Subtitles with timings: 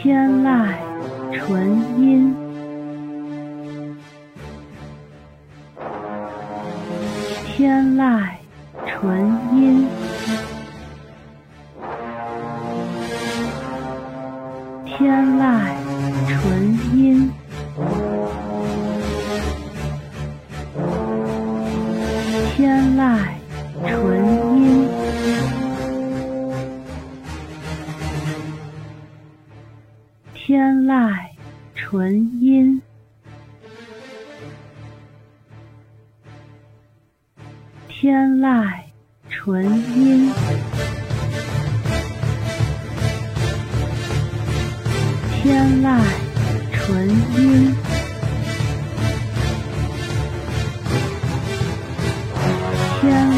[0.00, 0.68] 天籁
[1.32, 1.68] 纯
[2.00, 2.32] 音，
[7.44, 8.22] 天籁
[8.86, 9.88] 纯音，
[14.86, 15.74] 天籁
[16.28, 17.32] 纯音，
[22.54, 23.18] 天籁
[23.84, 24.47] 纯
[30.48, 31.14] 天籁
[31.74, 32.80] 纯音，
[37.86, 38.66] 天籁
[39.28, 39.62] 纯
[39.94, 40.32] 音，
[45.42, 46.00] 天籁
[46.72, 47.74] 纯音，
[53.02, 53.37] 天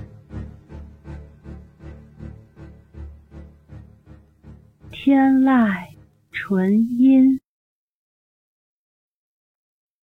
[4.91, 5.87] 天籁
[6.31, 7.39] 纯音。